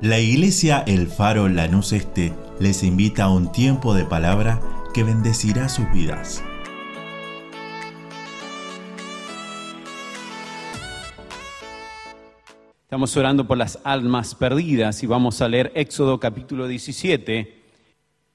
[0.00, 4.60] La iglesia El Faro Lanús Este les invita a un tiempo de palabra
[4.92, 6.42] que bendecirá sus vidas.
[12.82, 17.62] Estamos orando por las almas perdidas y vamos a leer Éxodo capítulo 17,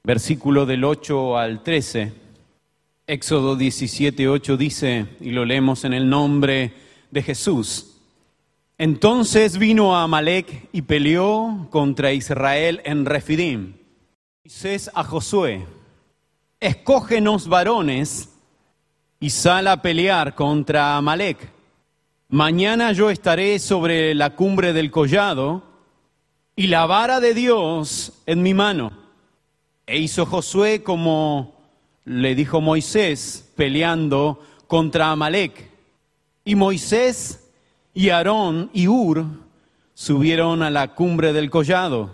[0.03, 2.13] versículo del 8 al 13.
[3.05, 6.71] Éxodo 17, 8 dice, y lo leemos en el nombre
[7.11, 7.88] de Jesús.
[8.81, 13.73] Entonces vino a Amalek y peleó contra Israel en Refidim.
[14.41, 15.67] Dices a Josué,
[16.61, 18.29] escógenos varones
[19.19, 21.51] y sal a pelear contra Amalek.
[22.29, 25.61] Mañana yo estaré sobre la cumbre del collado
[26.55, 28.93] y la vara de Dios en mi mano.
[29.87, 31.53] E hizo Josué como
[32.05, 35.69] le dijo Moisés peleando contra Amalek.
[36.45, 37.48] Y Moisés
[37.93, 39.25] y Aarón y Ur
[39.93, 42.11] subieron a la cumbre del collado.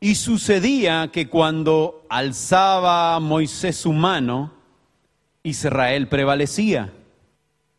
[0.00, 4.52] Y sucedía que cuando alzaba Moisés su mano,
[5.42, 6.92] Israel prevalecía.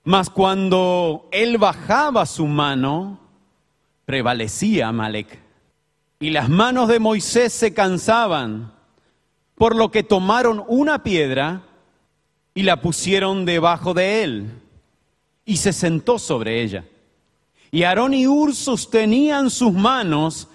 [0.03, 3.19] Mas cuando él bajaba su mano,
[4.05, 5.39] prevalecía Amalek.
[6.19, 8.73] Y las manos de Moisés se cansaban,
[9.55, 11.63] por lo que tomaron una piedra
[12.53, 14.61] y la pusieron debajo de él,
[15.45, 16.85] y se sentó sobre ella.
[17.71, 20.47] Y Aarón y Ur sostenían sus manos,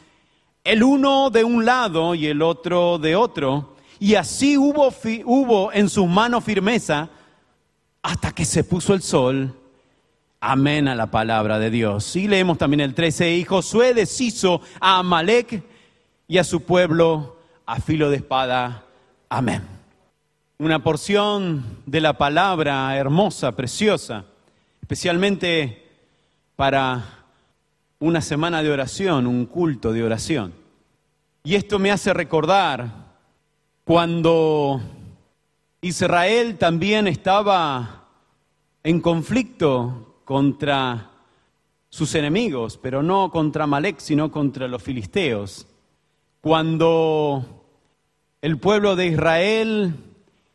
[0.65, 4.93] el uno de un lado y el otro de otro, y así hubo,
[5.25, 7.11] hubo en sus manos firmeza
[8.03, 9.55] hasta que se puso el sol.
[10.41, 12.17] Amén a la palabra de Dios.
[12.17, 15.63] Y leemos también el 13, y Josué deshizo a Amalek
[16.27, 18.85] y a su pueblo a filo de espada.
[19.29, 19.63] Amén.
[20.59, 24.25] Una porción de la palabra hermosa, preciosa,
[24.81, 25.82] especialmente
[26.57, 27.25] para
[27.99, 30.53] una semana de oración, un culto de oración.
[31.45, 32.91] Y esto me hace recordar
[33.85, 34.81] cuando
[35.81, 38.07] Israel también estaba
[38.85, 41.11] en conflicto contra
[41.89, 45.67] sus enemigos, pero no contra Malek, sino contra los filisteos.
[46.41, 47.67] Cuando
[48.41, 49.95] el pueblo de Israel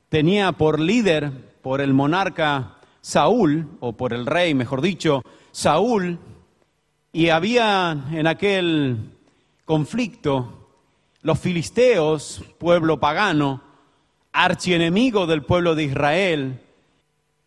[0.10, 1.32] tenía por líder,
[1.62, 5.24] por el monarca Saúl, o por el rey, mejor dicho,
[5.58, 6.20] Saúl,
[7.12, 9.10] y había en aquel
[9.66, 10.70] conflicto
[11.24, 13.64] los filisteos, pueblo pagano,
[14.32, 16.62] archienemigo del pueblo de Israel,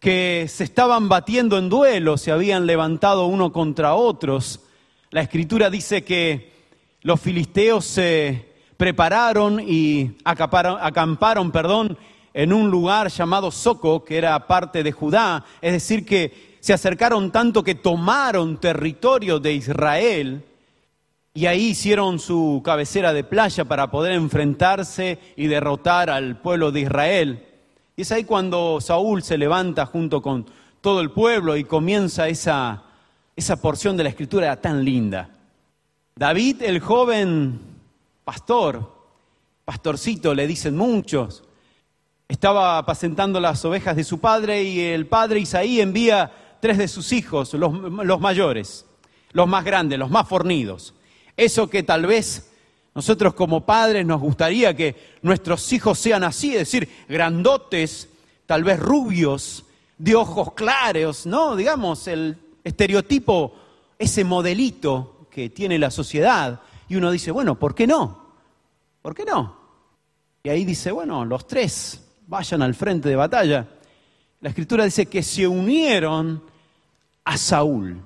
[0.01, 4.59] que se estaban batiendo en duelo, se habían levantado uno contra otros.
[5.13, 6.53] La escritura dice que
[7.03, 11.97] los filisteos se prepararon y acamparon, acamparon perdón,
[12.35, 17.33] en un lugar llamado Soco, que era parte de Judá, es decir, que se acercaron
[17.33, 20.45] tanto que tomaron territorio de Israel
[21.33, 26.81] y ahí hicieron su cabecera de playa para poder enfrentarse y derrotar al pueblo de
[26.81, 27.47] Israel.
[27.97, 30.47] Y es ahí cuando Saúl se levanta junto con
[30.81, 32.83] todo el pueblo y comienza esa,
[33.37, 35.31] esa porción de la escritura tan linda.
[36.17, 37.61] David, el joven
[38.25, 38.93] pastor,
[39.65, 41.45] pastorcito le dicen muchos,
[42.29, 47.13] estaba apacentando las ovejas de su padre y el padre Isaí envía tres de sus
[47.13, 48.87] hijos, los, mayores,
[49.33, 50.95] los más grandes, los más fornidos.
[51.37, 52.51] Eso que tal vez
[52.95, 58.09] nosotros como padres nos gustaría que nuestros hijos sean así, es decir, grandotes,
[58.47, 59.65] tal vez rubios,
[59.97, 61.57] de ojos claros, ¿no?
[61.57, 63.55] Digamos, el estereotipo,
[63.99, 66.61] ese modelito que tiene la sociedad.
[66.89, 68.33] Y uno dice, bueno, ¿por qué no?
[69.03, 69.57] ¿Por qué no?
[70.43, 73.69] Y ahí dice, bueno, los tres vayan al frente de batalla.
[74.41, 76.43] La escritura dice que se unieron
[77.31, 78.03] a Saúl.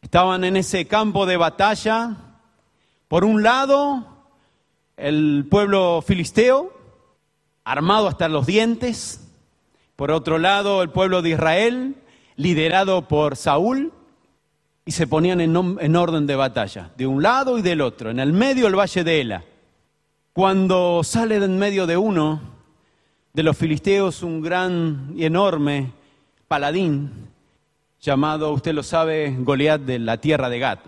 [0.00, 2.16] Estaban en ese campo de batalla.
[3.06, 4.04] Por un lado,
[4.96, 6.72] el pueblo filisteo,
[7.62, 9.30] armado hasta los dientes.
[9.94, 11.94] Por otro lado, el pueblo de Israel,
[12.34, 13.92] liderado por Saúl.
[14.84, 18.10] Y se ponían en, orden de batalla, de un lado y del otro.
[18.10, 19.44] En el medio, el valle de Ela.
[20.32, 22.40] Cuando sale de en medio de uno
[23.34, 25.92] de los filisteos un gran y enorme
[26.48, 27.31] paladín,
[28.02, 30.80] llamado, usted lo sabe, Goliat de la tierra de Gat.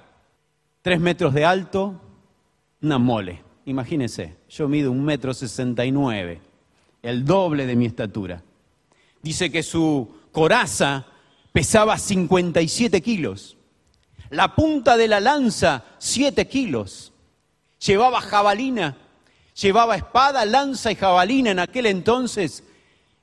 [0.83, 2.01] Tres metros de alto,
[2.83, 3.43] una mole.
[3.65, 6.41] Imagínense, yo mido un metro sesenta y nueve,
[7.03, 8.43] el doble de mi estatura.
[9.23, 11.07] Dice que su coraza
[11.53, 13.57] pesaba 57 kilos,
[14.29, 17.13] la punta de la lanza 7 kilos,
[17.79, 18.97] llevaba jabalina,
[19.55, 22.65] llevaba espada, lanza y jabalina en aquel entonces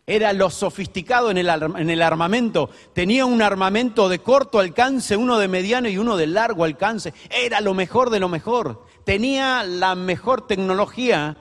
[0.07, 2.69] era lo sofisticado en el, en el, armamento.
[2.93, 7.13] Tenía un armamento de corto alcance, uno de mediano y uno de largo alcance.
[7.29, 8.85] Era lo mejor de lo mejor.
[9.05, 11.37] Tenía la mejor tecnología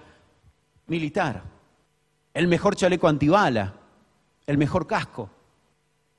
[0.87, 1.43] militar,
[2.35, 3.75] el mejor chaleco antibala,
[4.47, 5.31] el mejor casco.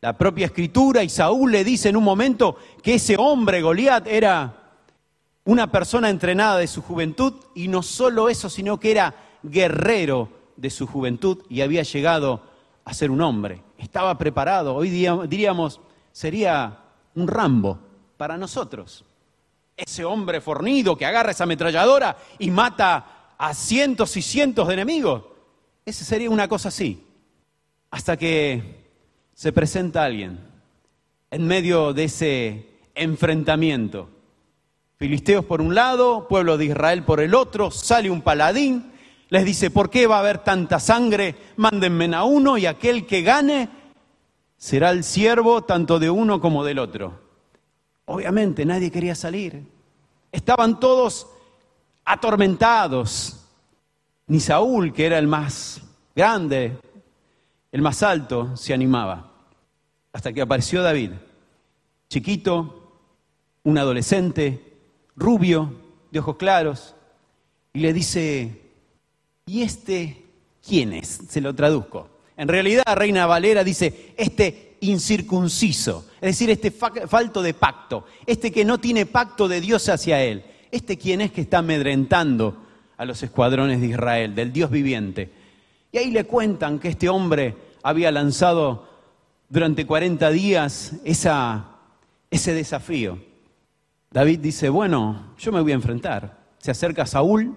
[0.02, 4.62] La propia escritura y Saúl le dice en un momento que ese hombre, Goliat, era
[5.46, 10.70] una persona entrenada de su juventud y no solo eso, sino que era guerrero de
[10.70, 12.44] su juventud y había llegado
[12.86, 13.62] a ser un hombre.
[13.78, 15.82] Estaba preparado, hoy diríamos,
[16.12, 16.78] sería
[17.16, 17.80] un Rambo
[18.18, 19.04] para nosotros.
[19.76, 25.24] Ese hombre fornido que agarra esa ametralladora y mata a cientos y cientos de enemigos.
[25.84, 27.04] Ese sería una cosa así.
[27.90, 28.86] Hasta que
[29.34, 30.40] se presenta alguien
[31.32, 34.10] en medio de ese enfrentamiento
[35.02, 38.91] Filisteos por un lado, pueblo de Israel por el otro, sale un paladín,
[39.32, 41.36] les dice, ¿por qué va a haber tanta sangre?
[41.56, 43.70] Mándenme a uno y aquel que gane
[44.58, 47.18] será el siervo tanto de uno como del otro.
[48.06, 49.66] Obviamente nadie quería salir.
[50.34, 51.28] Estaban todos
[52.04, 53.38] atormentados.
[54.28, 55.82] Ni Saúl, que era el más
[56.14, 56.78] grande,
[57.72, 59.32] el más alto, se animaba.
[60.12, 61.12] Hasta que apareció David,
[62.10, 63.00] chiquito,
[63.64, 64.78] un adolescente,
[65.16, 65.74] rubio,
[66.12, 66.96] de ojos claros,
[67.72, 68.61] y le dice,
[69.46, 70.26] ¿y este
[70.66, 71.22] quién es?
[71.30, 72.10] Se lo traduzco.
[72.38, 78.66] En realidad, Reina Valera dice, este incircunciso, es decir, este falto de pacto, este que
[78.66, 82.66] no tiene pacto de Dios hacia él, este quién es que está amedrentando
[82.98, 85.32] a los escuadrones de Israel, del Dios viviente.
[85.92, 88.88] Y ahí le cuentan que este hombre había lanzado
[89.50, 93.20] durante 40 días ese desafío.
[94.10, 96.40] David dice, bueno, yo me voy a enfrentar.
[96.58, 97.56] Se acerca Saúl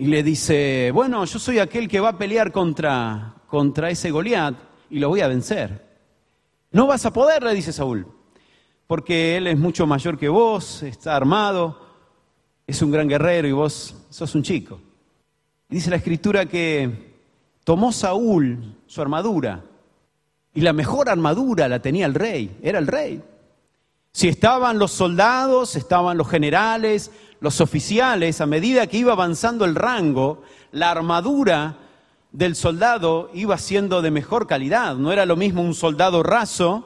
[0.00, 4.54] y le dice, bueno, yo soy aquel que va a pelear contra, contra ese Goliat
[4.88, 5.86] y lo voy a vencer.
[6.70, 8.06] No vas a poder, le dice Saúl,
[8.86, 11.86] porque él es mucho mayor que vos, está armado,
[12.66, 14.80] es un gran guerrero y vos sos un chico.
[15.68, 17.20] dice la escritura que
[17.62, 19.62] tomó Saúl su armadura
[20.54, 23.22] y la mejor armadura la tenía el rey, era el rey.
[24.12, 29.74] Si estaban los soldados, estaban los generales, los oficiales, a medida que iba avanzando el
[29.74, 30.42] rango,
[30.72, 31.76] la armadura
[32.32, 34.96] del soldado iba siendo de mejor calidad.
[34.96, 36.84] No era lo mismo un soldado raso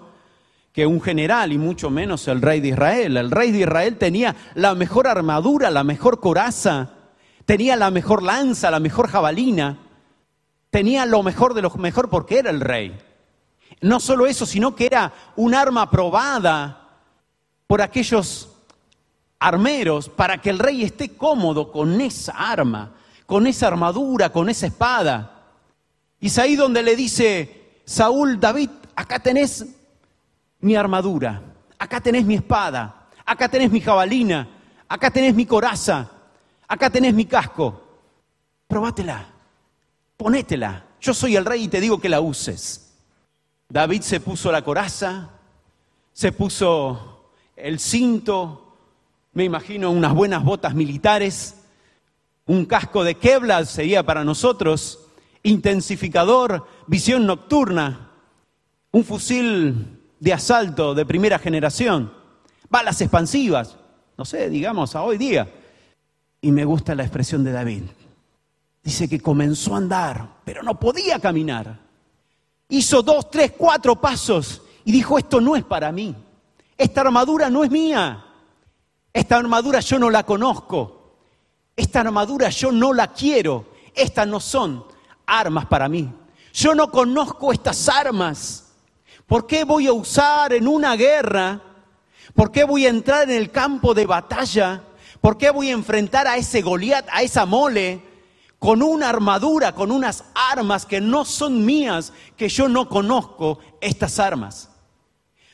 [0.73, 3.17] que un general y mucho menos el rey de Israel.
[3.17, 6.91] El rey de Israel tenía la mejor armadura, la mejor coraza,
[7.45, 9.79] tenía la mejor lanza, la mejor jabalina,
[10.71, 12.97] tenía lo mejor de lo mejor porque era el rey.
[13.81, 17.01] No solo eso, sino que era un arma probada
[17.67, 18.54] por aquellos
[19.45, 22.95] armeros para que el rey esté cómodo con esa arma,
[23.27, 25.43] con esa armadura, con esa espada.
[26.19, 29.67] Y es ahí donde le dice Saúl, David, acá tenés
[30.61, 31.43] mi armadura,
[31.79, 34.49] acá tenés mi espada, acá tenés mi jabalina,
[34.89, 36.11] acá tenés mi coraza,
[36.67, 37.83] acá tenés mi casco.
[38.67, 39.27] Probátela,
[40.17, 40.87] ponétela.
[41.03, 42.95] Yo soy el rey y te digo que la uses.
[43.69, 45.29] David se puso la coraza,
[46.15, 48.64] se puso el cinto,
[49.35, 51.57] me imagino unas buenas botas militares,
[52.47, 55.01] un casco de Kevlar sería para nosotros,
[55.43, 58.11] intensificador, visión nocturna,
[58.93, 62.13] un fusil de asalto de primera generación,
[62.71, 63.77] balas expansivas,
[64.17, 65.53] no sé, digamos a hoy día.
[66.41, 67.83] Y me gusta la expresión de David.
[68.83, 71.81] Dice que comenzó a andar, pero no podía caminar.
[72.69, 76.15] Hizo dos, tres, cuatro pasos y dijo, esto no es para mí.
[76.77, 78.25] Esta armadura no es mía.
[79.15, 81.15] Esta armadura yo no la conozco.
[81.77, 83.67] Esta armadura yo no la quiero.
[83.95, 84.85] Estas no son
[85.25, 86.13] armas para mí.
[86.53, 88.73] Yo no conozco estas armas.
[89.27, 91.63] ¿Por qué voy a usar en una guerra?
[92.35, 94.83] ¿Por qué voy a entrar en el campo de batalla?
[95.21, 98.03] ¿Por qué voy a enfrentar a ese Goliat, a esa mole,
[98.59, 104.19] con una armadura, con unas armas que no son mías, que yo no conozco estas
[104.19, 104.71] armas?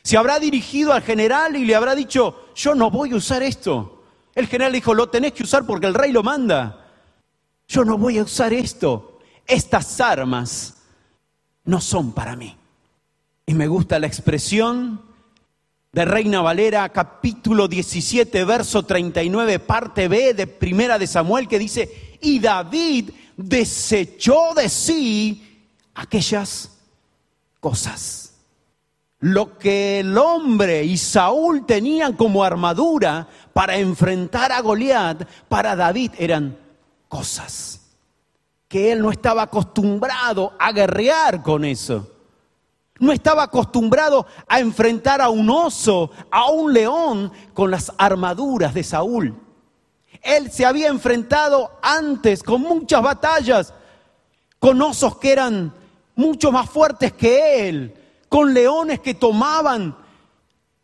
[0.02, 4.04] Se habrá dirigido al general y le habrá dicho, yo no voy a usar esto.
[4.34, 6.88] El general dijo, lo tenés que usar porque el rey lo manda.
[7.68, 9.18] Yo no voy a usar esto.
[9.46, 10.76] Estas armas
[11.64, 12.56] no son para mí.
[13.46, 15.02] Y me gusta la expresión
[15.92, 22.18] de Reina Valera, capítulo 17, verso 39, parte B de Primera de Samuel, que dice,
[22.20, 26.78] y David desechó de sí aquellas
[27.58, 28.29] cosas.
[29.20, 36.12] Lo que el hombre y Saúl tenían como armadura para enfrentar a Goliat, para David
[36.18, 36.56] eran
[37.08, 37.76] cosas.
[38.66, 42.08] que él no estaba acostumbrado a guerrear con eso.
[43.00, 48.84] No estaba acostumbrado a enfrentar a un oso, a un león, con las armaduras de
[48.84, 49.34] Saúl.
[50.22, 53.74] Él se había enfrentado antes con muchas batallas,
[54.60, 55.74] con osos que eran
[56.14, 57.99] mucho más fuertes que él,
[58.30, 59.94] con leones que tomaban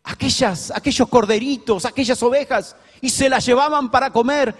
[0.03, 4.55] aquellas, aquellos corderitos, aquellas ovejas y se las llevaban para comer.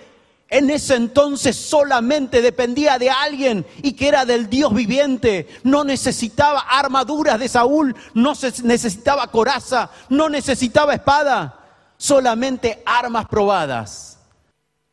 [0.49, 5.49] En ese entonces solamente dependía de alguien y que era del Dios viviente.
[5.65, 11.59] No necesitaba armaduras de Saúl, no necesitaba coraza, no necesitaba espada,
[11.97, 14.21] solamente armas probadas.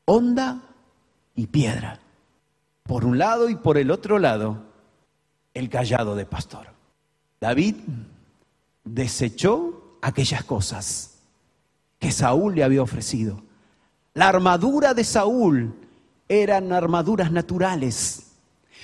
[0.06, 0.62] Honda
[1.36, 2.00] y piedra.
[2.82, 4.58] Por un lado y por el otro lado,
[5.54, 6.73] el callado de pastor.
[7.44, 7.76] David
[8.86, 11.20] desechó aquellas cosas
[12.00, 13.44] que Saúl le había ofrecido
[14.14, 15.74] la armadura de Saúl
[16.30, 18.28] eran armaduras naturales.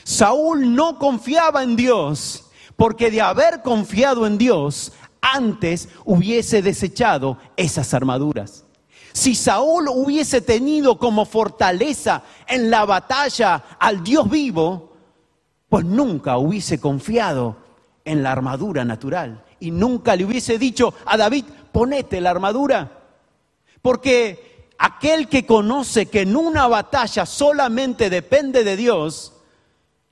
[0.04, 7.94] Saúl no confiaba en Dios, porque de haber confiado en Dios, antes hubiese desechado esas
[7.94, 8.66] armaduras.
[9.14, 14.94] Si Saúl hubiese tenido como fortaleza en la batalla al Dios vivo,
[15.68, 17.69] pues nunca hubiese confiado
[18.06, 22.92] en la armadura natural y nunca le hubiese dicho a David, ponete la armadura.
[23.82, 29.34] Porque aquel que conoce que en una batalla solamente depende de Dios,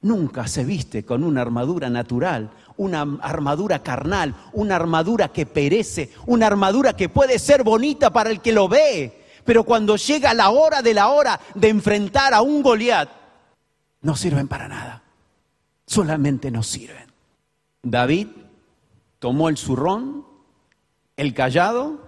[0.02, 6.48] nunca se viste con una armadura natural, una armadura carnal, una armadura que perece, una
[6.48, 10.82] armadura que puede ser bonita para el que lo ve, pero cuando llega la hora
[10.82, 13.10] de la hora de enfrentar a un Goliat,
[14.02, 15.02] no sirven para nada,
[15.86, 17.07] solamente nos sirven.
[17.90, 18.28] David
[19.20, 20.26] tomó el zurrón,
[21.16, 22.00] el callado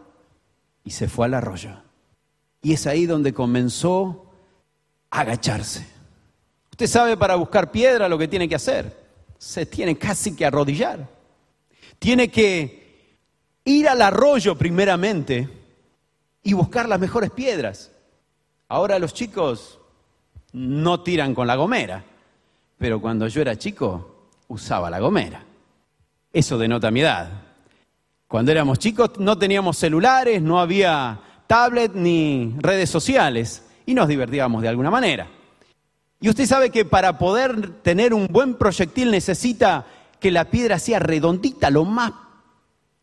[0.84, 1.82] y se fue al arroyo.
[2.62, 4.26] Y es ahí donde comenzó
[5.10, 5.88] a agacharse.
[6.72, 9.08] Usted sabe para buscar piedra lo que tiene que hacer.
[9.38, 11.08] Se tiene casi que arrodillar.
[11.98, 13.16] Tiene que
[13.64, 15.50] ir al arroyo primeramente
[16.44, 17.92] y buscar las mejores piedras.
[18.68, 19.80] Ahora los chicos
[20.52, 22.04] no tiran con la gomera,
[22.78, 25.46] pero cuando yo era chico usaba la gomera.
[26.32, 27.30] Eso denota mi edad.
[28.28, 34.62] Cuando éramos chicos no teníamos celulares, no había tablet ni redes sociales y nos divertíamos
[34.62, 35.28] de alguna manera.
[36.22, 39.88] Y usted sabe que para poder tener un buen proyectil necesita
[40.20, 42.12] que la piedra sea redondita, lo más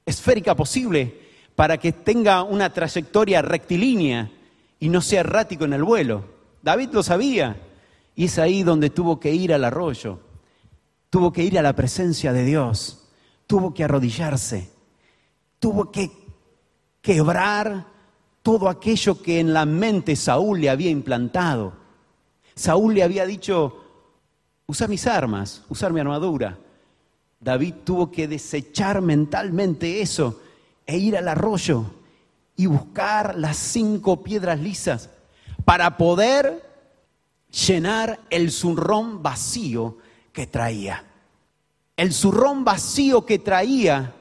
[0.05, 4.31] esférica posible, para que tenga una trayectoria rectilínea
[4.79, 6.25] y no sea errático en el vuelo.
[6.63, 7.57] David lo sabía
[8.15, 10.21] y es ahí donde tuvo que ir al arroyo,
[11.11, 13.06] tuvo que ir a la presencia de Dios,
[13.47, 14.71] tuvo que arrodillarse,
[15.59, 16.11] tuvo que
[17.01, 17.87] quebrar
[18.43, 21.73] todo aquello que en la mente Saúl le había implantado.
[22.55, 23.85] Saúl le había dicho,
[24.67, 26.59] usa mis armas, usar mi armadura.
[27.41, 30.41] David tuvo que desechar mentalmente eso
[30.87, 31.85] e ir al arroyo
[32.57, 35.11] y buscar las cinco piedras lisas
[35.65, 36.65] para poder
[37.67, 39.99] llenar el zurrón vacío
[40.33, 41.06] que traía.
[41.97, 44.13] El zurrón vacío que traía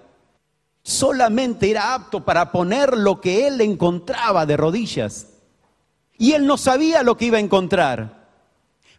[0.82, 5.28] solamente era apto para poner lo que él encontraba de rodillas.
[6.18, 8.28] Y él no sabía lo que iba a encontrar,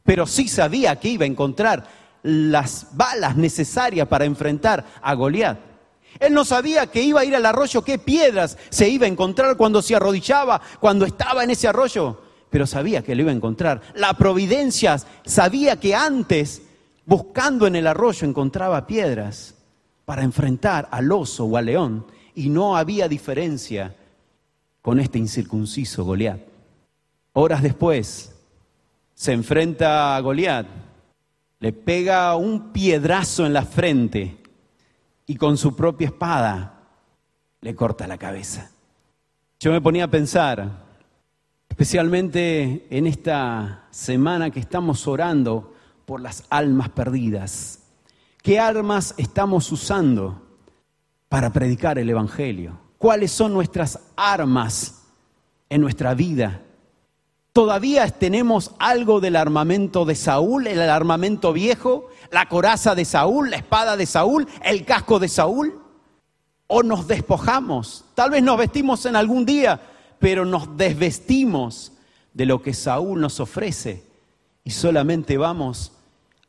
[0.04, 1.86] pero sí sabía que iba a encontrar
[2.22, 5.58] las balas necesarias para enfrentar a Goliat.
[6.18, 9.56] Él no sabía que iba a ir al arroyo, qué piedras se iba a encontrar
[9.56, 13.80] cuando se arrodillaba, cuando estaba en ese arroyo, pero sabía que lo iba a encontrar.
[13.94, 16.62] La providencia sabía que antes,
[17.06, 19.54] buscando en el arroyo, encontraba piedras
[20.04, 23.96] para enfrentar al oso o al león y no había diferencia
[24.82, 26.40] con este incircunciso Goliat.
[27.32, 28.34] Horas después
[29.14, 30.66] se enfrenta a Goliat,
[31.60, 34.36] le pega un piedrazo en la frente
[35.26, 36.82] y con su propia espada
[37.60, 38.70] le corta la cabeza.
[39.58, 40.84] Yo me ponía a pensar,
[41.68, 45.72] especialmente en esta semana que estamos orando
[46.06, 47.80] por las almas perdidas,
[48.46, 50.40] ¿Qué armas estamos usando
[51.28, 52.78] para predicar el Evangelio?
[52.96, 55.02] ¿Cuáles son nuestras armas
[55.68, 56.62] en nuestra vida?
[57.52, 63.56] ¿Todavía tenemos algo del armamento de Saúl, el armamento viejo, la coraza de Saúl, la
[63.56, 65.82] espada de Saúl, el casco de Saúl?
[66.68, 68.04] ¿O nos despojamos?
[68.14, 69.80] Tal vez nos vestimos en algún día,
[70.20, 71.90] pero nos desvestimos
[72.32, 74.04] de lo que Saúl nos ofrece
[74.62, 75.95] y solamente vamos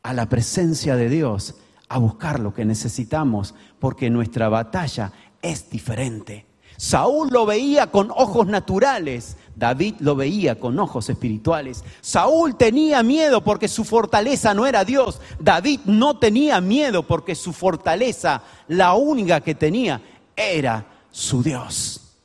[0.08, 1.56] a la presencia de Dios
[1.90, 5.12] a buscar lo que necesitamos, porque nuestra batalla
[5.42, 6.46] es diferente.
[6.78, 11.84] Saúl lo veía con ojos naturales, David lo veía con ojos espirituales.
[12.00, 15.20] Saúl tenía miedo porque su fortaleza no era Dios.
[15.38, 20.00] David no tenía miedo porque su fortaleza, la única que tenía,
[20.34, 22.16] era su Dios.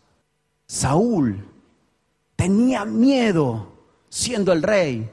[0.65, 1.45] Saúl
[2.37, 3.73] tenía miedo
[4.07, 5.09] siendo el rey.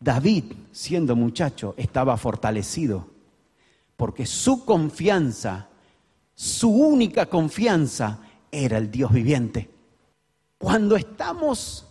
[0.00, 3.18] David, siendo muchacho, estaba fortalecido
[3.98, 5.66] porque su confianza,
[6.32, 9.68] su única confianza, era el Dios viviente.
[10.56, 11.84] Cuando estamos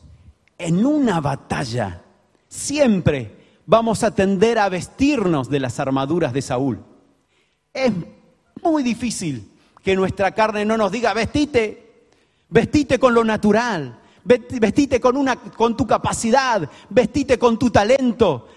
[0.57, 2.01] en una batalla,
[2.47, 3.35] siempre
[3.65, 6.79] vamos a tender a vestirnos de las armaduras de Saúl.
[7.73, 7.91] Es
[8.63, 9.51] muy difícil
[9.83, 12.07] que nuestra carne no nos diga, vestite,
[12.47, 18.49] vestite con lo natural, vestite con, una, con tu capacidad, vestite con tu talento,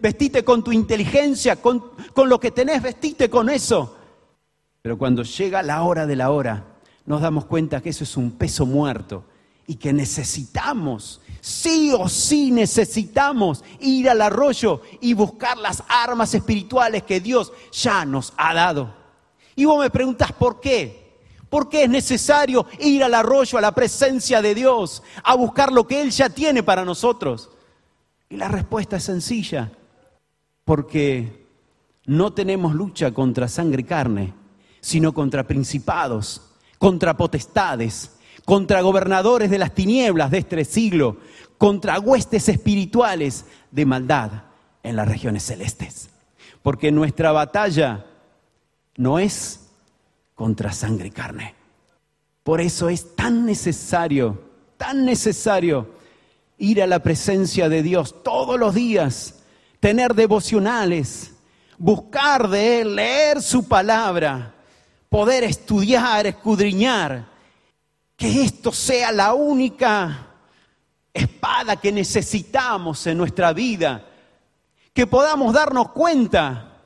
[0.00, 3.96] vestite con tu inteligencia, con, con lo que tenés, vestite con eso.
[4.82, 6.64] Pero cuando llega la hora de la hora,
[7.04, 9.24] nos damos cuenta que eso es un peso muerto
[9.66, 17.02] y que necesitamos, sí o sí necesitamos ir al arroyo y buscar las armas espirituales
[17.02, 18.94] que Dios ya nos ha dado.
[19.54, 20.99] Y vos me preguntas, ¿por qué?
[21.50, 25.86] ¿Por qué es necesario ir al arroyo, a la presencia de Dios, a buscar lo
[25.86, 27.50] que Él ya tiene para nosotros?
[28.28, 29.72] Y la respuesta es sencilla,
[30.64, 31.46] porque
[32.06, 34.32] no tenemos lucha contra sangre y carne,
[34.80, 36.40] sino contra principados,
[36.78, 38.12] contra potestades,
[38.44, 41.16] contra gobernadores de las tinieblas de este siglo,
[41.58, 44.44] contra huestes espirituales de maldad
[44.84, 46.10] en las regiones celestes.
[46.62, 48.06] Porque nuestra batalla
[48.96, 49.69] no es
[50.40, 51.54] contra sangre y carne.
[52.42, 54.42] Por eso es tan necesario,
[54.78, 55.90] tan necesario
[56.56, 59.42] ir a la presencia de Dios todos los días,
[59.80, 61.32] tener devocionales,
[61.76, 64.54] buscar de Él, leer su palabra,
[65.10, 67.26] poder estudiar, escudriñar
[68.16, 70.26] que esto sea la única
[71.12, 74.06] espada que necesitamos en nuestra vida,
[74.94, 76.78] que podamos darnos cuenta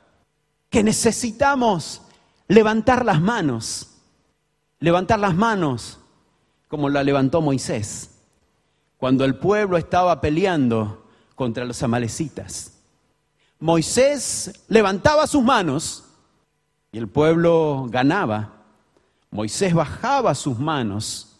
[0.69, 2.01] que necesitamos
[2.47, 3.97] levantar las manos,
[4.79, 5.99] levantar las manos
[6.67, 8.11] como la levantó Moisés,
[8.97, 11.05] cuando el pueblo estaba peleando
[11.35, 12.73] contra los amalecitas.
[13.59, 16.03] Moisés levantaba sus manos
[16.91, 18.53] y el pueblo ganaba.
[19.31, 21.37] Moisés bajaba sus manos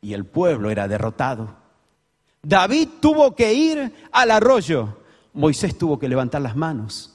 [0.00, 1.54] y el pueblo era derrotado.
[2.42, 4.96] David tuvo que ir al arroyo,
[5.32, 7.14] Moisés tuvo que levantar las manos.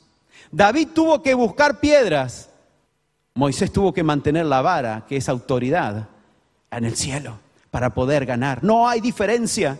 [0.51, 2.49] David tuvo que buscar piedras,
[3.37, 6.07] Moisés tuvo que mantener la vara, que es autoridad,
[6.71, 7.37] en el cielo,
[7.69, 8.63] para poder ganar.
[8.63, 9.77] No hay diferencia.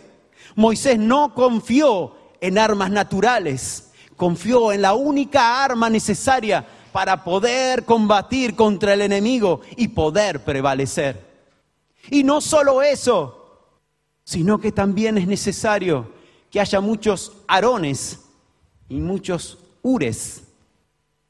[0.54, 8.54] Moisés no confió en armas naturales, confió en la única arma necesaria para poder combatir
[8.54, 11.24] contra el enemigo y poder prevalecer.
[12.10, 13.70] Y no solo eso,
[14.22, 16.12] sino que también es necesario
[16.50, 18.20] que haya muchos arones
[18.90, 20.45] y muchos ures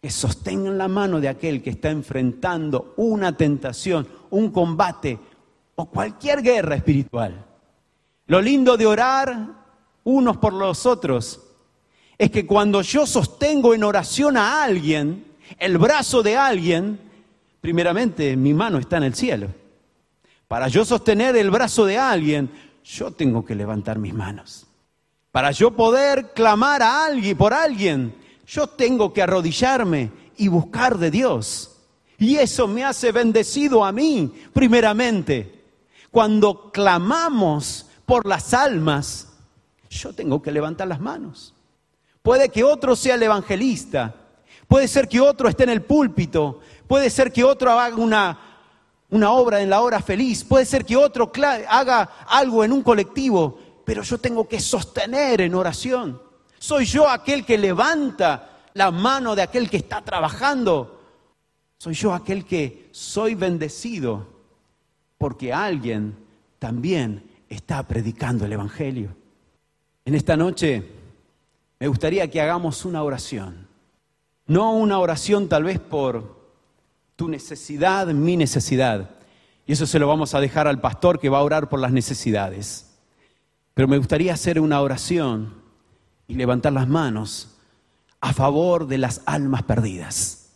[0.00, 5.18] que sostengan la mano de aquel que está enfrentando una tentación, un combate
[5.74, 7.44] o cualquier guerra espiritual.
[8.26, 9.48] Lo lindo de orar
[10.04, 11.42] unos por los otros
[12.18, 15.24] es que cuando yo sostengo en oración a alguien,
[15.58, 16.98] el brazo de alguien,
[17.60, 19.48] primeramente mi mano está en el cielo.
[20.48, 22.50] Para yo sostener el brazo de alguien,
[22.84, 24.66] yo tengo que levantar mis manos.
[25.32, 28.14] Para yo poder clamar a alguien por alguien,
[28.46, 31.72] yo tengo que arrodillarme y buscar de Dios.
[32.18, 35.64] Y eso me hace bendecido a mí, primeramente.
[36.10, 39.28] Cuando clamamos por las almas,
[39.90, 41.54] yo tengo que levantar las manos.
[42.22, 44.14] Puede que otro sea el evangelista,
[44.68, 48.38] Puede ser que otro esté en el púlpito, puede ser que otro haga una,
[49.10, 51.30] una obra en la hora feliz, puede ser que otro
[51.68, 56.20] haga algo en un colectivo, pero yo tengo que sostener en oración.
[56.58, 61.00] Soy yo aquel que levanta la mano de aquel que está trabajando.
[61.78, 64.26] Soy yo aquel que soy bendecido
[65.18, 66.16] porque alguien
[66.58, 69.16] también está predicando el Evangelio.
[70.04, 70.86] En esta noche
[71.78, 73.66] me gustaría que hagamos una oración.
[74.46, 76.36] No una oración tal vez por
[77.16, 79.10] tu necesidad, mi necesidad.
[79.66, 81.92] Y eso se lo vamos a dejar al pastor que va a orar por las
[81.92, 82.94] necesidades.
[83.74, 85.65] Pero me gustaría hacer una oración
[86.28, 87.56] y levantar las manos
[88.20, 90.50] a favor de las almas perdidas.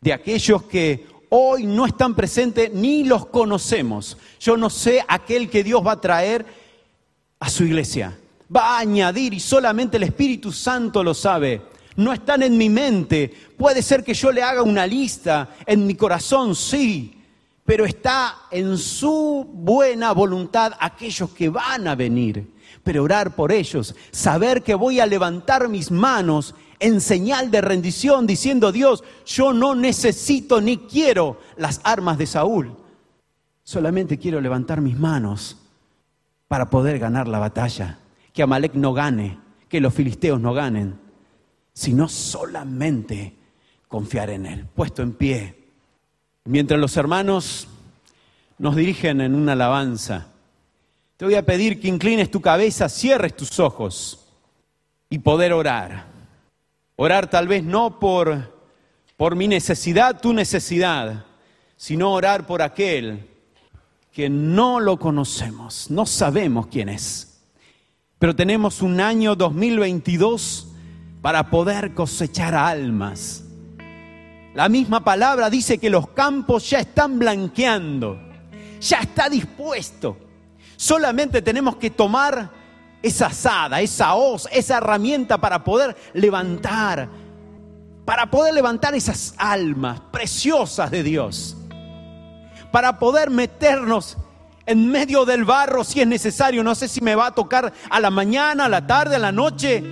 [0.00, 4.18] De aquellos que hoy no están presentes ni los conocemos.
[4.40, 6.46] Yo no sé aquel que Dios va a traer
[7.38, 8.18] a su iglesia.
[8.54, 11.62] Va a añadir y solamente el Espíritu Santo lo sabe
[11.96, 13.32] no están en mi mente.
[13.56, 17.14] Puede ser que yo le haga una lista en mi corazón, sí,
[17.64, 22.54] pero está en su buena voluntad aquellos que van a venir.
[22.98, 28.72] Orar por ellos, saber que voy a levantar mis manos en señal de rendición, diciendo,
[28.72, 32.74] Dios, yo no necesito ni quiero las armas de Saúl,
[33.62, 35.58] solamente quiero levantar mis manos
[36.48, 37.98] para poder ganar la batalla,
[38.32, 40.98] que Amalek no gane, que los filisteos no ganen,
[41.72, 43.36] sino solamente
[43.86, 45.68] confiar en Él, puesto en pie.
[46.44, 47.68] Mientras los hermanos
[48.58, 50.29] nos dirigen en una alabanza,
[51.20, 54.26] te voy a pedir que inclines tu cabeza, cierres tus ojos
[55.10, 56.06] y poder orar.
[56.96, 58.58] Orar tal vez no por,
[59.18, 61.26] por mi necesidad, tu necesidad,
[61.76, 63.28] sino orar por aquel
[64.10, 67.42] que no lo conocemos, no sabemos quién es.
[68.18, 70.68] Pero tenemos un año 2022
[71.20, 73.44] para poder cosechar almas.
[74.54, 78.18] La misma palabra dice que los campos ya están blanqueando,
[78.80, 80.29] ya está dispuesto.
[80.80, 82.48] Solamente tenemos que tomar
[83.02, 87.06] esa asada, esa hoz, esa herramienta para poder levantar,
[88.06, 91.54] para poder levantar esas almas preciosas de Dios,
[92.72, 94.16] para poder meternos
[94.64, 96.64] en medio del barro si es necesario.
[96.64, 99.32] No sé si me va a tocar a la mañana, a la tarde, a la
[99.32, 99.84] noche.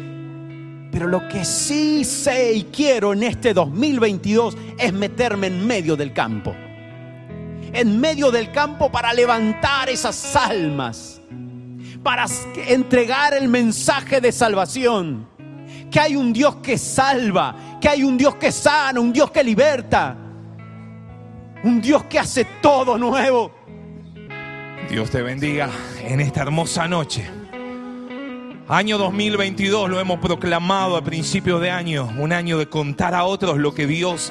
[0.91, 6.15] Pero lo que sí sé y quiero en este 2022 es meterme en medio del
[6.15, 6.55] campo.
[7.73, 11.19] En medio del campo para levantar esas almas
[12.03, 12.27] para
[12.69, 15.29] entregar el mensaje de salvación.
[15.91, 19.43] Que hay un Dios que salva, que hay un Dios que sana, un Dios que
[19.43, 20.17] liberta,
[21.65, 23.53] un Dios que hace todo nuevo.
[24.91, 25.69] Dios te bendiga
[26.03, 27.29] en esta hermosa noche.
[28.69, 33.57] Año 2022 lo hemos proclamado a principio de año, un año de contar a otros
[33.57, 34.31] lo que Dios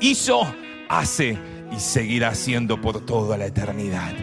[0.00, 0.40] hizo,
[0.88, 1.38] hace
[1.76, 4.14] y seguirá haciendo por toda la eternidad.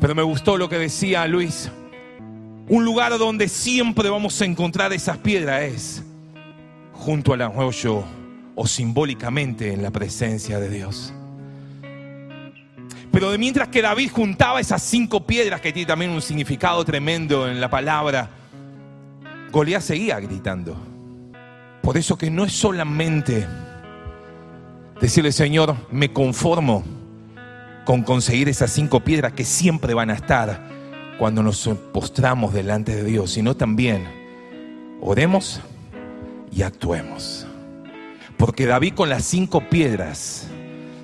[0.00, 1.70] Pero me gustó lo que decía Luis.
[2.68, 6.02] Un lugar donde siempre vamos a encontrar esas piedras es
[6.92, 8.04] junto al arroyo
[8.54, 11.12] o simbólicamente en la presencia de Dios.
[13.12, 17.48] Pero de mientras que David juntaba esas cinco piedras que tiene también un significado tremendo
[17.48, 18.30] en la palabra,
[19.50, 20.76] Goliat seguía gritando.
[21.82, 23.46] Por eso que no es solamente
[25.00, 26.84] decirle, Señor, me conformo
[27.84, 30.68] con conseguir esas cinco piedras que siempre van a estar
[31.18, 34.04] cuando nos postramos delante de Dios, sino también
[35.00, 35.60] oremos
[36.52, 37.46] y actuemos.
[38.36, 40.46] Porque David con las cinco piedras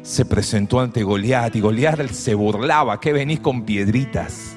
[0.02, 4.56] se presentó ante Goliat y Goliat se burlaba, que venís con piedritas?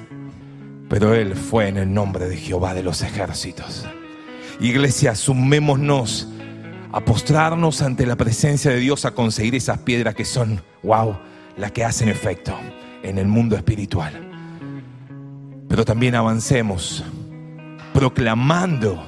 [0.88, 3.86] Pero él fue en el nombre de Jehová de los ejércitos.
[4.60, 6.28] Iglesia, sumémonos
[6.92, 11.16] a postrarnos ante la presencia de Dios a conseguir esas piedras que son, wow,
[11.56, 12.54] las que hacen efecto
[13.02, 14.12] en el mundo espiritual.
[15.68, 17.04] Pero también avancemos
[17.94, 19.04] proclamando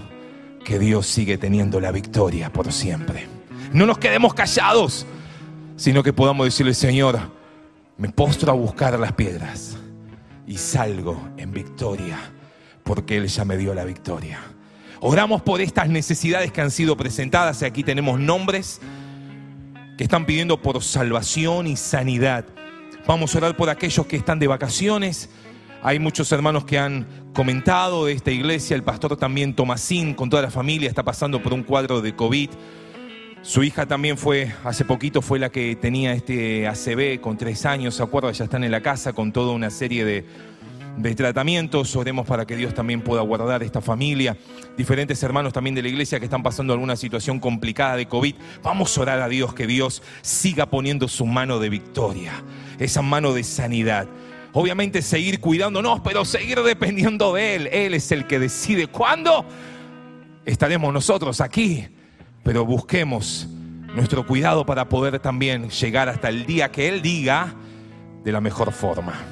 [0.64, 3.26] que Dios sigue teniendo la victoria por siempre.
[3.72, 5.06] No nos quedemos callados,
[5.76, 7.18] sino que podamos decirle, Señor,
[7.96, 9.76] me postro a buscar las piedras
[10.46, 12.18] y salgo en victoria,
[12.84, 14.40] porque Él ya me dio la victoria.
[15.04, 18.80] Oramos por estas necesidades que han sido presentadas y aquí tenemos nombres
[19.98, 22.44] que están pidiendo por salvación y sanidad.
[23.04, 25.28] Vamos a orar por aquellos que están de vacaciones.
[25.82, 28.76] Hay muchos hermanos que han comentado de esta iglesia.
[28.76, 32.50] El pastor también Tomasín, con toda la familia, está pasando por un cuadro de COVID.
[33.42, 37.96] Su hija también fue, hace poquito fue la que tenía este ACB con tres años,
[37.96, 38.30] ¿se acuerda?
[38.30, 40.24] Ya están en la casa con toda una serie de,
[40.96, 41.94] de tratamientos.
[41.96, 44.36] Oremos para que Dios también pueda guardar esta familia.
[44.76, 48.34] Diferentes hermanos también de la iglesia que están pasando alguna situación complicada de COVID.
[48.62, 52.32] Vamos a orar a Dios que Dios siga poniendo su mano de victoria,
[52.78, 54.06] esa mano de sanidad.
[54.52, 57.66] Obviamente seguir cuidándonos, pero seguir dependiendo de Él.
[57.72, 59.46] Él es el que decide cuándo
[60.44, 61.88] estaremos nosotros aquí.
[62.42, 63.48] Pero busquemos
[63.94, 67.54] nuestro cuidado para poder también llegar hasta el día que Él diga
[68.24, 69.31] de la mejor forma.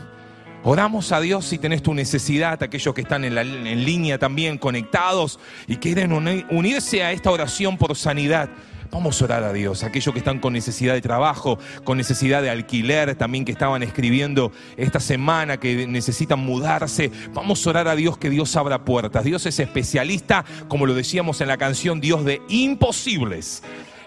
[0.62, 5.40] Oramos a Dios si tenés tu necesidad, aquellos que están en, en línea también conectados
[5.66, 8.51] y quieren unirse a esta oración por sanidad.
[8.90, 12.51] Vamos a orar a Dios, aquellos que están con necesidad de trabajo, con necesidad de
[12.51, 17.11] alquiler, también que estaban escribiendo esta semana, que necesitan mudarse.
[17.33, 19.25] Vamos a orar a Dios que Dios abra puertas.
[19.25, 23.62] Dios es especialista, como lo decíamos en la canción, Dios de imposibles.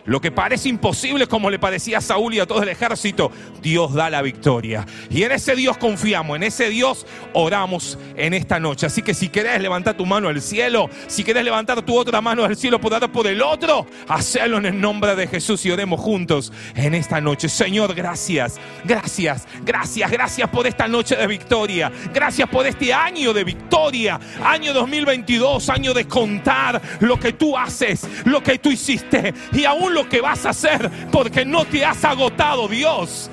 [0.06, 3.94] Lo que parece imposible, como le parecía a Saúl y a todo el ejército, Dios
[3.94, 4.86] da la victoria.
[5.10, 8.86] Y en ese Dios confiamos, en ese Dios oramos en esta noche.
[8.86, 12.44] Así que si querés levantar tu mano al cielo, si querés levantar tu otra mano
[12.44, 16.54] al cielo, por por el otro, hacelo en el nombre de Jesús y oremos juntos
[16.76, 17.50] en esta noche.
[17.50, 21.92] Señor, gracias, gracias, gracias, gracias por esta noche de victoria.
[22.13, 28.08] Gracias por este año de victoria, año 2022, año de contar lo que tú haces,
[28.26, 32.03] lo que tú hiciste y aún lo que vas a hacer, porque no te has
[32.03, 33.29] agotado, Dios.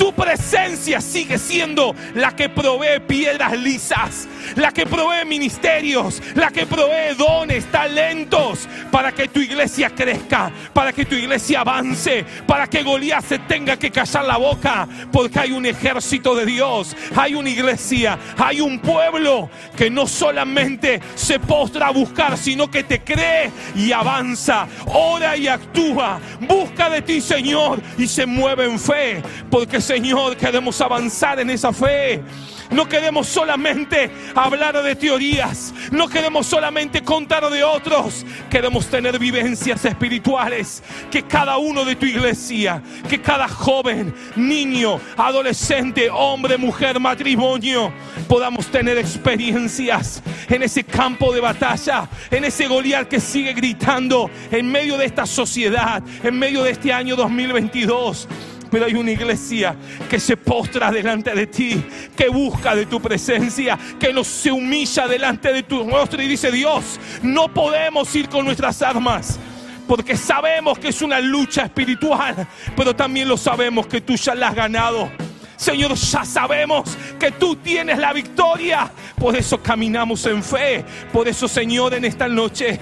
[0.00, 6.64] Tu presencia sigue siendo la que provee piedras lisas, la que provee ministerios, la que
[6.64, 12.82] provee dones, talentos, para que tu iglesia crezca, para que tu iglesia avance, para que
[12.82, 17.50] Goliat se tenga que callar la boca, porque hay un ejército de Dios, hay una
[17.50, 23.50] iglesia, hay un pueblo que no solamente se postra a buscar, sino que te cree
[23.76, 29.89] y avanza, ora y actúa, busca de ti, Señor, y se mueve en fe, porque
[29.90, 32.22] Señor, queremos avanzar en esa fe.
[32.70, 39.84] No queremos solamente hablar de teorías, no queremos solamente contar de otros, queremos tener vivencias
[39.84, 40.80] espirituales.
[41.10, 47.92] Que cada uno de tu iglesia, que cada joven, niño, adolescente, hombre, mujer, matrimonio,
[48.28, 54.70] podamos tener experiencias en ese campo de batalla, en ese Goliat que sigue gritando en
[54.70, 58.28] medio de esta sociedad, en medio de este año 2022
[58.70, 59.74] pero hay una iglesia
[60.08, 61.84] que se postra delante de ti,
[62.16, 66.50] que busca de tu presencia, que nos se humilla delante de tu rostro y dice,
[66.50, 69.38] Dios, no podemos ir con nuestras armas.
[69.86, 74.48] Porque sabemos que es una lucha espiritual, pero también lo sabemos que tú ya la
[74.48, 75.10] has ganado.
[75.56, 78.90] Señor, ya sabemos que tú tienes la victoria.
[79.18, 80.84] Por eso caminamos en fe.
[81.12, 82.78] Por eso, Señor, en esta noche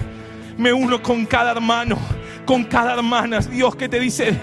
[0.57, 1.97] me uno con cada hermano,
[2.45, 3.39] con cada hermana.
[3.39, 4.33] Dios que te dice,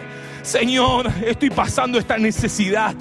[0.47, 2.95] Señor, estoy pasando esta necesidad.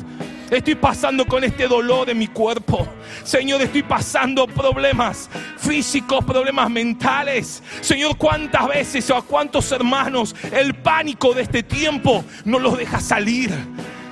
[0.50, 2.88] Estoy pasando con este dolor en mi cuerpo.
[3.24, 7.62] Señor, estoy pasando problemas físicos, problemas mentales.
[7.82, 13.00] Señor, cuántas veces o a cuántos hermanos el pánico de este tiempo no los deja
[13.00, 13.52] salir.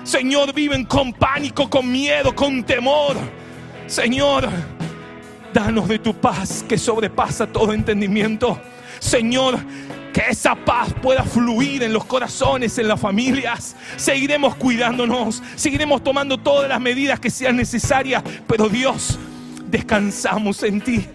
[0.03, 3.15] Señor, viven con pánico, con miedo, con temor.
[3.87, 4.47] Señor,
[5.51, 8.61] danos de tu paz que sobrepasa todo entendimiento.
[8.99, 9.57] Señor,
[10.13, 13.75] que esa paz pueda fluir en los corazones, en las familias.
[13.97, 19.17] Seguiremos cuidándonos, seguiremos tomando todas las medidas que sean necesarias, pero Dios,
[19.65, 21.07] descansamos en ti.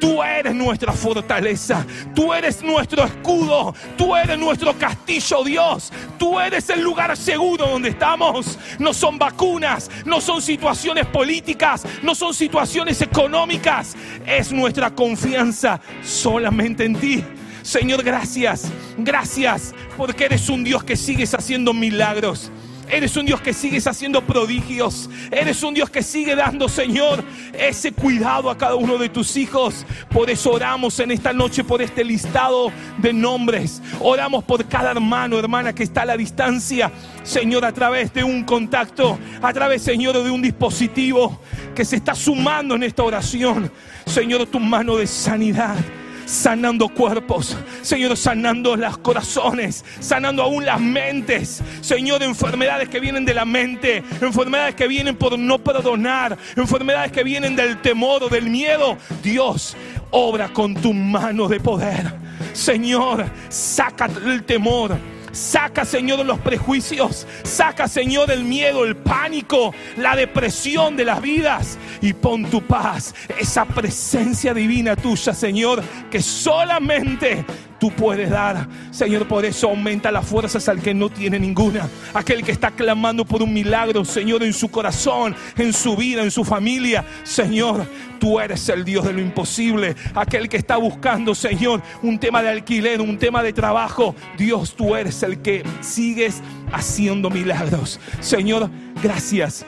[0.00, 5.92] Tú eres nuestra fortaleza, tú eres nuestro escudo, tú eres nuestro castillo, Dios.
[6.18, 8.58] Tú eres el lugar seguro donde estamos.
[8.78, 13.96] No son vacunas, no son situaciones políticas, no son situaciones económicas.
[14.26, 17.24] Es nuestra confianza solamente en ti.
[17.64, 22.52] Señor, gracias, gracias, porque eres un Dios que sigues haciendo milagros.
[22.90, 25.08] Eres un Dios que sigues haciendo prodigios.
[25.30, 27.24] Eres un Dios que sigue dando, Señor,
[27.54, 29.86] ese cuidado a cada uno de tus hijos.
[30.10, 33.80] Por eso oramos en esta noche por este listado de nombres.
[33.98, 36.92] Oramos por cada hermano, hermana que está a la distancia.
[37.22, 41.40] Señor, a través de un contacto, a través, Señor, de un dispositivo
[41.74, 43.72] que se está sumando en esta oración.
[44.04, 45.76] Señor, tu mano de sanidad
[46.26, 53.34] sanando cuerpos, Señor, sanando los corazones, sanando aún las mentes, Señor, enfermedades que vienen de
[53.34, 58.50] la mente, enfermedades que vienen por no perdonar, enfermedades que vienen del temor o del
[58.50, 58.96] miedo.
[59.22, 59.76] Dios,
[60.10, 62.12] obra con tu mano de poder.
[62.52, 64.96] Señor, saca el temor
[65.34, 67.26] Saca, Señor, los prejuicios.
[67.42, 71.78] Saca, Señor, el miedo, el pánico, la depresión de las vidas.
[72.00, 77.44] Y pon tu paz, esa presencia divina tuya, Señor, que solamente
[77.78, 78.68] tú puedes dar.
[78.90, 81.88] Señor, por eso aumenta las fuerzas al que no tiene ninguna.
[82.12, 86.30] Aquel que está clamando por un milagro, Señor, en su corazón, en su vida, en
[86.30, 87.04] su familia.
[87.22, 87.86] Señor,
[88.18, 89.94] tú eres el Dios de lo imposible.
[90.14, 94.14] Aquel que está buscando, Señor, un tema de alquiler, un tema de trabajo.
[94.36, 98.00] Dios, tú eres el que sigues haciendo milagros.
[98.20, 98.70] Señor,
[99.02, 99.64] gracias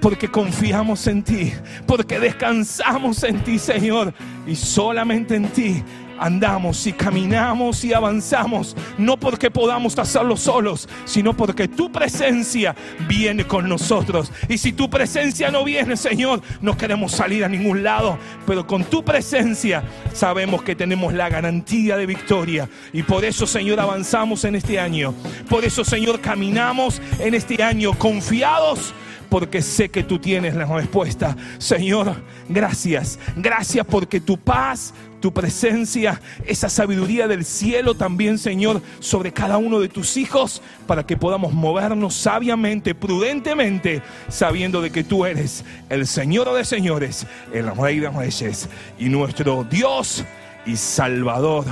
[0.00, 1.52] porque confiamos en ti,
[1.86, 4.14] porque descansamos en ti, Señor,
[4.46, 5.82] y solamente en ti
[6.18, 12.74] andamos y caminamos y avanzamos, no porque podamos hacerlo solos, sino porque tu presencia
[13.08, 14.32] viene con nosotros.
[14.48, 18.84] Y si tu presencia no viene, Señor, no queremos salir a ningún lado, pero con
[18.84, 22.68] tu presencia sabemos que tenemos la garantía de victoria.
[22.92, 25.14] Y por eso, Señor, avanzamos en este año.
[25.48, 28.94] Por eso, Señor, caminamos en este año confiados
[29.28, 31.36] porque sé que tú tienes la respuesta.
[31.58, 32.16] Señor,
[32.48, 33.18] gracias.
[33.36, 39.80] Gracias porque tu paz, tu presencia, esa sabiduría del cielo también, Señor, sobre cada uno
[39.80, 46.06] de tus hijos, para que podamos movernos sabiamente, prudentemente, sabiendo de que tú eres el
[46.06, 50.24] Señor de señores, el Rey de reyes y nuestro Dios
[50.66, 51.64] y Salvador.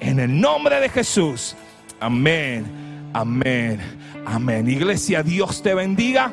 [0.00, 1.56] En el nombre de Jesús.
[2.00, 2.64] Amén,
[3.12, 3.80] amén,
[4.26, 4.68] amén.
[4.68, 6.32] Iglesia, Dios te bendiga.